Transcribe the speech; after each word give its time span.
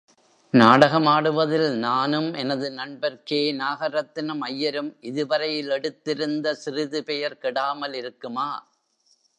நாடகமாடுவதில் 0.53 1.75
நானும் 1.77 2.33
எனது 2.33 2.71
நண்பர் 2.71 3.23
கே. 3.23 3.53
நாகரத்தினம் 3.53 4.39
ஐயரும் 4.39 4.97
இதுவரையில் 5.01 5.69
எடுத்திருந்த 5.69 6.53
சிறிது 6.53 7.03
பெயர் 7.03 7.37
கெடாமலிருக்குமா? 7.41 8.49